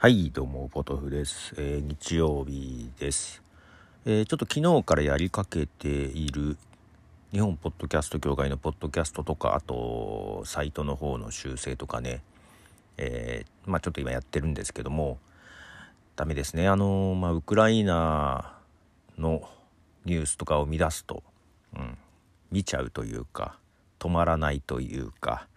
[0.00, 1.52] はい、どうも、ポトフです。
[1.58, 3.42] えー日曜日です、
[4.06, 6.56] えーちょっと昨日からやりかけている
[7.32, 12.22] 日本ポッドキャスト協会のポッドキャストとか、あと、サイトの方の修正とかね、
[12.96, 15.18] えーまあちょっと今やってるんですけども、
[16.14, 16.68] ダメですね。
[16.68, 18.56] あのまあウクライナ
[19.18, 19.50] の
[20.04, 21.24] ニュースとかを見出すと、
[21.76, 21.98] うん、
[22.52, 23.58] 見ちゃうというか、
[23.98, 25.48] 止まらないというか、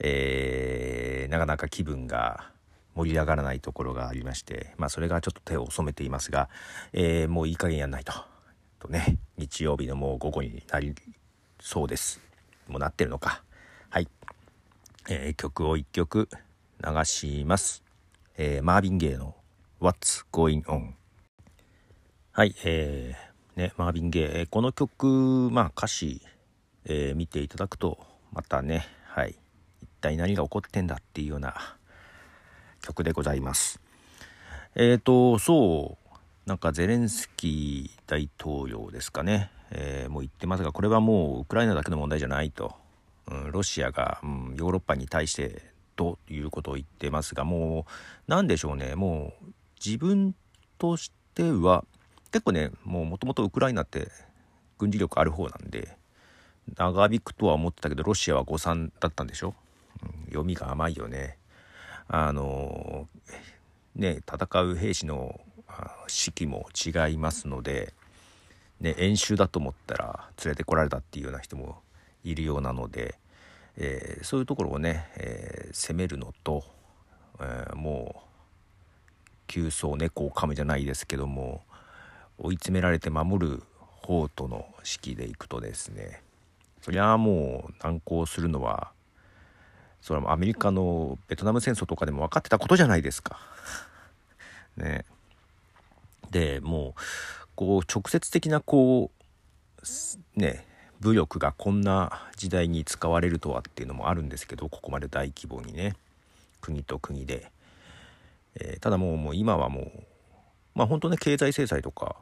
[0.00, 2.50] えなかなか気分が
[2.94, 6.48] 盛り上がらないところがありまして、まあ、それがちょっと手を染めていますが、
[6.92, 8.12] えーもういい加減やんないと。
[8.78, 10.94] とね、日曜日のもう午後になり
[11.60, 12.20] そうです。
[12.68, 13.42] もうなってるのか。
[13.90, 14.08] はい。
[15.08, 16.28] えー曲を一曲
[16.82, 17.82] 流します。
[18.36, 19.34] えーマービン・ゲイの
[19.80, 20.92] What's Going On。
[22.32, 26.22] はい、えーね、マービン・ゲイ、えーこの曲、まあ歌詞、
[26.86, 27.98] えー見ていただくと、
[28.32, 29.36] またね、はい、
[29.82, 31.76] 一体何が起こってんだっていうような
[32.80, 33.80] 曲でございます。
[34.74, 42.74] えーと、そう、なんかゼレンスキー大統領ですかね、えーもう言ってますが、これはもうウクライナだけの問題じゃないと、
[43.28, 45.62] うん、ロシアが、うん、ヨーロッパに対して
[45.96, 47.86] ということを言ってますが、も
[48.28, 49.52] う、なんでしょうね、もう
[49.84, 50.34] 自分
[50.78, 51.84] としては、
[52.32, 54.08] 結構ね、もうもともとウクライナって
[54.78, 55.96] 軍事力ある方なんで、
[56.76, 59.54] 長引くとは思ってたけど、ロシアは誤算だったんでしょ、
[60.02, 61.36] うん、読みが甘いよね。
[62.12, 63.06] あの
[63.94, 65.40] ね戦う兵士の
[66.08, 67.94] 士気も違いますので、
[68.80, 71.78] ね、演習だと思ったら連れてこられたっていうような人も
[72.24, 73.14] いるようなので、
[73.76, 76.64] えーそういうところをね、えー攻めるのと、
[77.38, 78.30] えーもう
[79.46, 81.62] 急走猫を噛むじゃないですけども
[82.38, 83.62] 追い詰められて守る
[84.02, 86.22] 方との指揮でいくとですね
[86.80, 88.92] そりゃあもう難航するのは
[90.00, 93.38] それはアメリカのベトナム戦争とかでも分かってたことじゃないですか。
[94.76, 95.04] ね。
[96.30, 97.00] でもう
[97.56, 99.10] こう直接的なこ
[100.36, 100.64] うね
[101.00, 105.96] 武力がこんな時代に使われるとはっていうのもあるんですけどここまで大規模にね
[106.60, 107.50] 国と国で、
[108.54, 109.90] えーただもうもう今はもう
[110.74, 112.16] まあ本当ね経済制裁とか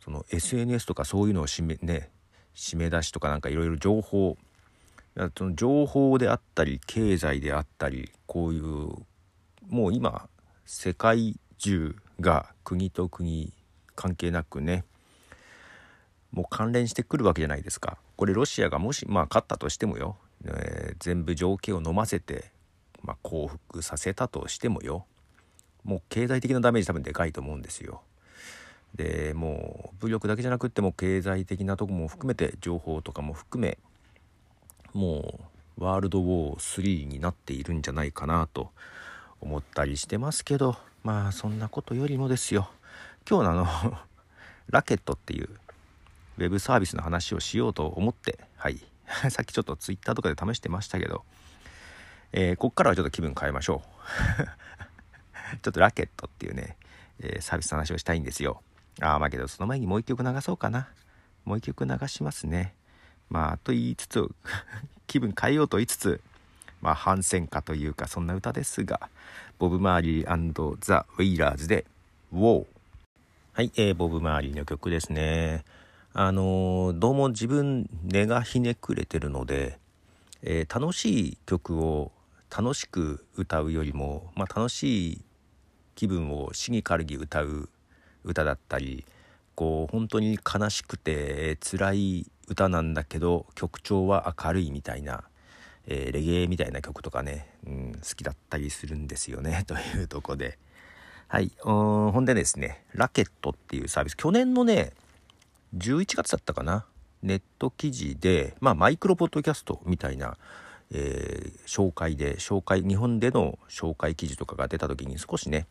[0.00, 2.10] その SNS とかそういうのを締めね
[2.54, 4.36] 締め出しとかなんかいろいろ情報
[5.36, 8.62] その情報であったり経済であったりこういう
[9.68, 10.28] もう今
[10.64, 13.52] 世界中が国と国
[13.94, 14.84] 関係なくね
[16.30, 17.98] もう関連してくるわけじゃないですか。
[18.16, 22.52] これロシアがもしまあ勝ったとしてもよ、えー全部情景を飲ませて、
[23.02, 25.04] まあ、降伏させたとしてもよ
[25.84, 28.02] もう経済的なダメージ多分でかいと思うんですよ。
[28.94, 33.78] でもう武力だけじゃなくっても経済的なとこも含めて情報とかも含め
[34.94, 35.40] も
[35.78, 38.70] うワールドウォー3になっているんじゃないかなと
[39.40, 42.70] 思ったりしてますけどまあそんなことよりもですよ。
[43.28, 43.98] 今日のあの
[44.70, 45.48] ラケットっていう
[46.38, 48.80] ウェブサービスの話をしようと思ってはい。
[49.30, 51.24] さっきちょっとツイッターとかで試してましたけど、
[52.32, 54.42] えーこっからはちょっと気分変えましょう。
[55.62, 56.76] ちょっとラケットっていうね、
[57.18, 58.62] えーサービスの話をしたいんですよ。
[59.00, 60.88] ああまあけどその前にもう一曲流そうかな。
[61.44, 62.74] もう一曲流しますね。
[63.32, 64.28] まあと言いつつ
[65.08, 66.20] 気分変えようと言いつつ
[66.82, 69.08] まあ反戦歌というかそんな歌ですが
[69.58, 71.86] ボブ・マーリーザ・ウェイラーズで
[72.34, 72.66] 「WOW」
[73.54, 75.64] はい、えーボブ・マーリーの曲ですね。
[76.12, 79.78] あのーどうも自分根がひねくれてるので、
[80.42, 82.12] えー楽しい曲を
[82.54, 85.24] 楽しく歌うよりも、まあ、楽しい
[85.94, 87.70] 気分をシニカルに歌う
[88.24, 89.06] 歌だったり
[89.54, 95.24] こう本当に悲しくて辛い歌なんだけど曲調は明るいみたいな、
[95.86, 100.58] えーレゲエみたいな曲とかね、うん、好きだったりするんですよね というとこで。
[101.28, 104.16] はいほんでですねラケットっていうサービス。
[104.16, 104.92] 去年のね
[105.74, 106.84] 11月だったかな
[107.22, 110.36] ネット記事で、まあ、マイクロポッドキャストみたいな、
[110.90, 115.66] えー紹介で紹介日本での紹介記事とかが出た時に少しね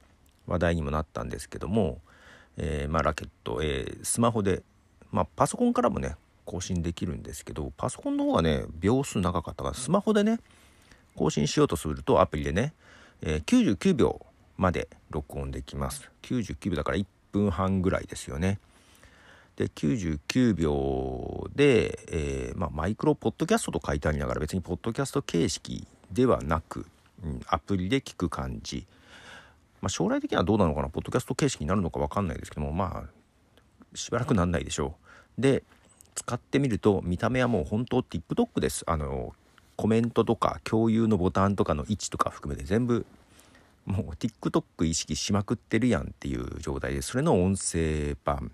[0.48, 2.02] 話題にもなったんですけども、
[2.58, 4.64] えーまあ、ラケット、えースマホで、
[5.12, 6.16] まあ、パソコンからもね
[6.46, 10.40] 更新できるんですけどパソコンの方がね秒数長かったからスマホでね
[11.16, 12.74] 更新しようとするとアプリでね、
[13.22, 14.26] えー99秒
[14.58, 16.10] まで録音できます。
[16.22, 18.60] 99秒だから1分半ぐらいですよね。
[19.56, 26.86] で99秒で、えーまあ、マイクロポッドキャストと書いてありながら別にポッドキャスト形式ではなく、
[27.24, 28.88] うんアプリで聞く感じ、
[29.82, 30.90] まあ、将来的にはどうなのかな？
[30.90, 34.96] ポッドキャスト形式になるのか分かんないですけどもまあしばらくなんないでしょ
[35.38, 35.42] う。
[35.42, 35.64] で
[36.16, 39.34] 使ってみると見た目はもう本当 TikTok ですあの
[39.76, 43.06] コメントとか共有のボタンとかの位置とか含めて全部
[43.86, 48.52] もう TikTok 意識しまくってるやんっていう状態でそれの音声版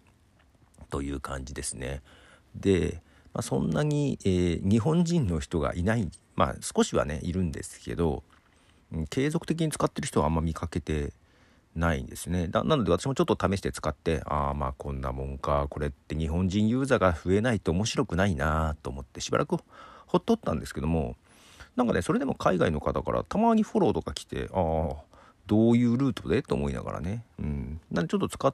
[0.89, 2.01] という感じですね。
[2.55, 3.01] で、
[3.33, 8.23] まあ、そんなに、えー、日本人の人がいないまあ少しはねいるんですけど、
[9.09, 11.11] 継続的に使ってる人はあんま見かけて
[11.77, 12.47] ないんですね。
[12.47, 19.57] なので私もちょっと試して使ってああまあこんなもんかこれって日本人ユーザーが増えないと面白くないなと思ってしばらく
[20.07, 21.15] ほっとったんですけども
[21.75, 24.95] なんかねそれでも海外の方からたまにフォローとか来てああ
[25.45, 26.41] どういうルートで？
[26.41, 27.23] と思いながらね。
[27.39, 27.79] うん。
[27.91, 28.53] なんでちょっと使っ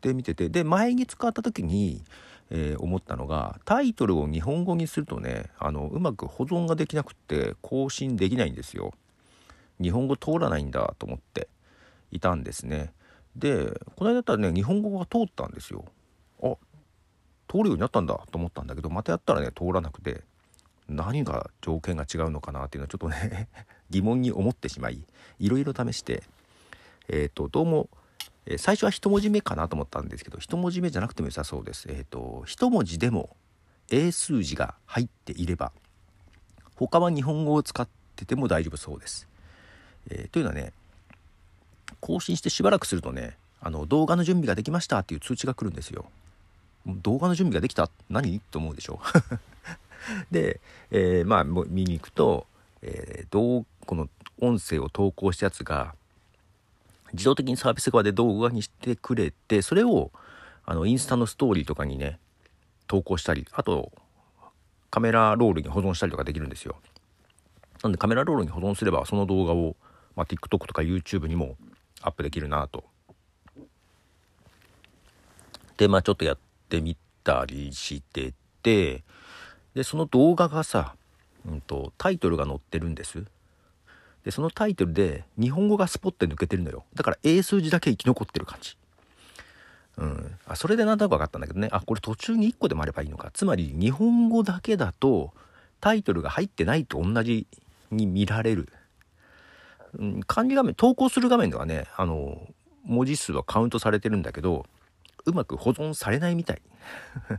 [0.00, 2.02] てみててで前に使った時に、
[2.50, 8.92] えー、思ったのがタイトルを日本語にするとねあのうまく保存ができなくって更新できないんですよ。
[9.80, 11.48] 日本語通らないんだと思って。
[12.10, 12.92] いたんですね。
[13.34, 15.84] でこの間だったらね日本語が通ったんですよ。
[16.42, 16.56] あ
[17.48, 20.22] 通るようになったんだと思ったんだけどまたやったらね通らなくて
[20.88, 23.48] 何が条件が違うのかなっていうのはちょっとね
[23.90, 25.04] 疑問に思ってしまい
[25.38, 26.22] いろいろ試して
[27.08, 27.88] えっ、ー、とどうも、
[28.46, 31.86] えー、最初は一文字目かなと思ったんですけど一文字目じゃなくても良さそうです。
[31.88, 33.36] えっ、ー、と一文字でも
[33.90, 35.72] 英数字が入っていれば
[36.74, 39.28] 他は日本語を使ってても大丈夫そうです、
[40.10, 40.72] えというのはね
[42.00, 46.06] 更新してしばらくするとねあの動画の準備ができましたっていう通知が来るんですよ。
[46.86, 47.90] 動画の準備ができた？
[48.08, 48.38] 何？
[48.38, 49.00] と思うでしょ
[50.30, 50.60] で、
[50.92, 52.46] えー、まあ見に行くと、
[52.82, 54.08] えー、どうこの
[54.40, 55.94] 音声を投稿したやつが
[57.12, 60.10] 自動的にサービス側で動画にしてくれてそれを
[60.64, 62.18] あのインスタのストーリーとかにね
[62.86, 63.90] 投稿したりあと
[64.90, 66.76] カメラロールに保存したりとかできるんですよ。
[67.82, 69.76] なんでカメラロールに保存すればその動画を、
[70.14, 71.56] まあ、TikTok とか YouTube にも
[72.06, 72.84] アップできるなと。
[75.76, 76.38] で、まあちょっとやっ
[76.68, 78.32] てみたりして
[78.62, 79.02] て、
[79.74, 80.94] で、その動画がさ、
[81.46, 83.24] うんと、タイトルが載ってるんです。
[84.24, 86.84] で、そのタイトルで日本語がスポッて抜けてるのよ。
[86.94, 88.76] だから英数字だけ生き残ってる感じ。
[89.98, 90.38] うん。
[90.46, 91.68] あ、それでなんとなく分かったんだけどね。
[91.72, 93.30] あ、これ途中に1個でもあればいいのか。
[93.32, 95.32] つまり日本語だけだと
[95.80, 97.46] タイトルが入ってないと同じ
[97.90, 98.68] に見られる。
[99.98, 102.40] うん、管理画面、投稿する画面ではね、あの、
[102.84, 104.66] 文字数はカウントされてるんだけど、
[105.24, 106.62] うまく保存されないみたい。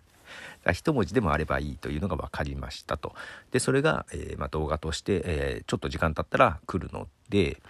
[0.74, 3.14] 一文字でもあればいいというのが分かりましたと。
[3.52, 7.62] で、それが、えー、ま、動画として、えー、ちょっと時間経ったら来るので、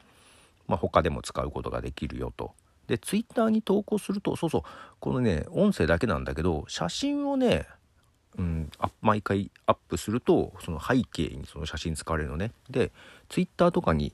[0.68, 2.54] ま、他でも使うことができるよと。
[2.88, 4.62] で、ツイッターに投稿すると、そうそう、
[5.00, 7.68] このね、音声だけなんだけど、写真をね、
[8.38, 12.52] うん、毎回アップすると、その背景にその写真使われるのね。
[12.70, 12.92] で、
[13.30, 14.14] ツイッターとかに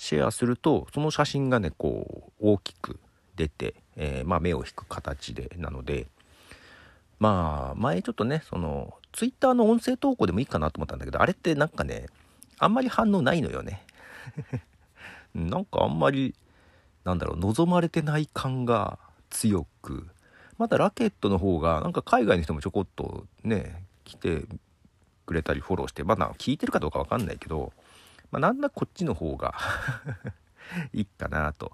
[0.00, 2.98] シェアするとその写真がねこう大きく
[3.36, 6.06] 出て、えー、まあ、目を引く形でなので
[7.18, 12.06] まあ前ちょっとねそのツイッターの音声投稿でもいいかなと思ったんだけどあれってなんかね
[12.58, 13.82] あんまり反応ないのよね。
[15.34, 16.34] なんかあんまり
[17.04, 18.98] なんだろう望まれてない感が
[19.28, 20.08] 強く
[20.56, 24.44] まだラケットの方がなんか海外の人もちょこっとね来て
[25.26, 27.74] くれたりフォローしてまだ聞いてるかどうかわかんないけど
[28.30, 29.54] まあ、なんだこっちの方が
[30.92, 31.72] いいかなと。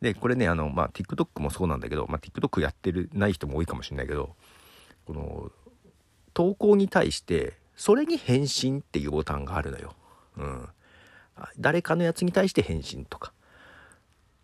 [0.00, 4.34] で、これね、あの、まあ、TikTok もそうなんだけど、まあ、TikTok やってる、ない人も多いかもしれないけど、
[5.06, 5.52] この、
[6.34, 9.94] 投稿に対して、それに返信っていうボタンがあるのよ。
[10.36, 10.68] うん。
[11.58, 13.32] 誰かのやつに対して返信とか。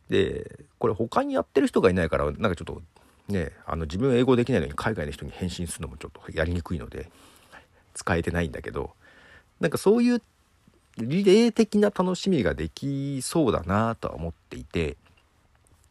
[0.08, 2.82] で、これ他にやってる人がいないから、なんかちょっと、
[3.28, 7.10] ね、あの自分英語できないのに海外の人に返信するのもちょっとやりにくいので、
[7.94, 8.92] 使えてないんだけど、
[9.60, 10.22] なんかそういう
[10.98, 14.96] リレー的な楽しみができそうだなとは思っていて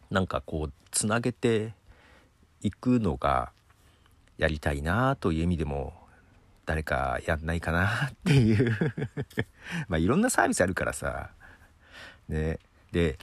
[0.09, 1.73] なんかこうつなげて
[2.61, 3.51] いくのが
[4.37, 5.93] やりたいなという意味でも
[6.65, 8.77] 誰かやんないかなっていう。
[9.87, 11.31] まあいろんなサービスあるからさ。
[12.27, 12.59] ね。
[12.91, 13.17] で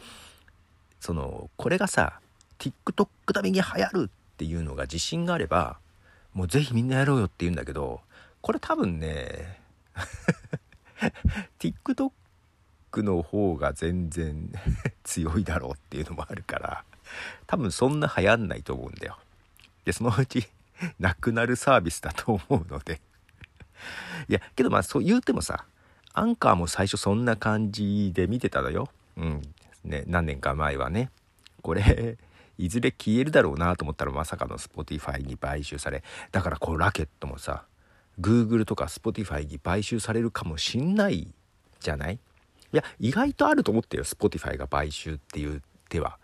[1.00, 2.20] そのこれがさ
[2.58, 5.78] TikTok 並みに流行るっていうのが自信があれば
[6.32, 8.00] もうぜひみんなやろうよって言うんだけど
[8.40, 9.60] これ多分ね
[11.72, 14.52] TikTok の方が全然
[15.02, 16.84] 強いだろうっていうのもあるから
[17.46, 19.18] 多分そんな流行んないと思うんだよ。
[19.84, 20.46] でそのうち
[20.98, 23.00] なくなるサービスだと思うので
[24.28, 25.64] いやけどまあそう言うてもさ
[26.12, 28.90] アンカーも最初そんな感じで見てたのよ。
[29.16, 29.42] うん
[29.84, 31.10] ね何年か前はね。
[31.62, 32.18] これ
[32.58, 37.64] いずれ消えるだろうなと思ったらまさかの Spotify に買収されだからこうラケットもさ
[38.20, 41.28] Google とか Spotify に買収されるかもしんない
[41.84, 42.14] じゃない？
[42.14, 44.02] いや意外とあると思ってよ。
[44.02, 46.18] Spotify が買収っていう手は。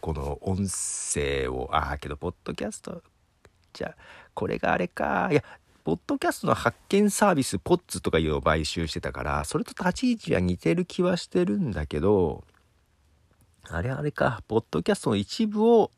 [0.00, 3.02] この音声をああけどポッドキャスト。
[3.72, 3.96] じゃあ
[4.34, 5.28] これがあれか。
[5.32, 5.42] いや
[5.84, 12.44] ポッドキャストの発見サービスポッツとかいうのを買収してたからそれと立ち位置は似てる気はしてるんだけど
[13.70, 15.90] あれあれか、ポッドキャストの一部を、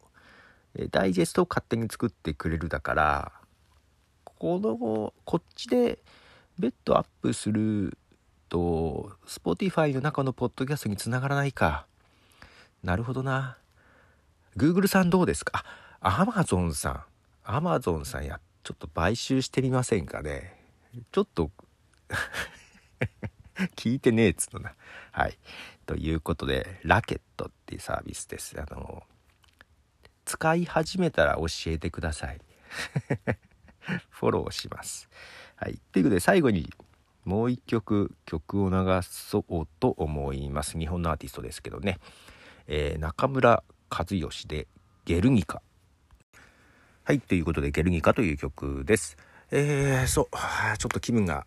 [0.74, 3.32] えダイジェストを勝手に作ってくれるだから、
[4.24, 6.00] この、こっちで
[6.58, 7.96] 別途アップする
[8.50, 11.86] と、Spotify の中のポッドキャストにつながらないか。
[12.82, 13.56] なるほどな。
[14.56, 15.64] Google さんどうですか？
[16.00, 17.04] あ、Amazon さん。
[17.44, 20.60] Amazon さんや、ちょっと買収してみませんかね。
[21.12, 21.50] ちょっと
[23.76, 24.74] 聞いてねえっつうのな。
[25.12, 25.38] はい。
[25.86, 28.60] ということで、ラケットっていうサービスです。
[28.60, 29.04] あの、
[30.24, 32.40] 使い始めたら教えてください。
[34.10, 35.08] フォローします。
[35.56, 35.80] はい。
[35.92, 36.72] ということで、最後に
[37.30, 38.76] もう一曲曲を流
[39.08, 40.76] そうと思います。
[40.76, 42.00] 日本のアーティストですけどね。
[42.66, 44.66] えー、中村和義で
[45.04, 45.62] ゲルニカ。
[47.04, 47.20] はい。
[47.20, 49.16] ということで、ゲルニカという曲です。
[49.52, 50.26] えー、そう。
[50.78, 51.44] ちょっと気分が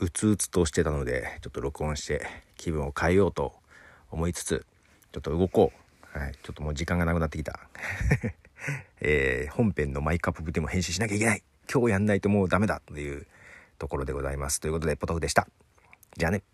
[0.00, 3.52] うつうつとしてたので、ちょっと録音して気分を変えようと
[4.10, 4.66] 思いつつ、
[5.12, 5.70] ちょっと動こ
[6.12, 6.18] う。
[6.18, 6.32] はい。
[6.42, 7.60] ちょっともう時間がなくなってきた。
[9.00, 11.44] えー、本編のマイカップでも編集しなきゃいけない。
[11.72, 13.28] 今日やんないともうダメだという
[13.80, 14.60] ところでございます。
[14.60, 15.48] ということで、ポトフでした。
[16.16, 16.44] じゃあね。